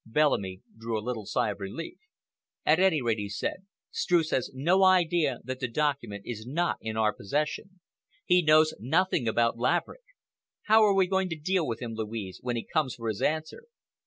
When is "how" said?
10.63-10.81